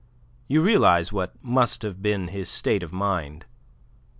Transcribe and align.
You 0.47 0.63
realize 0.63 1.13
what 1.13 1.35
must 1.43 1.83
have 1.83 2.01
been 2.01 2.29
his 2.29 2.49
state 2.49 2.81
of 2.81 2.91
mind. 2.91 3.45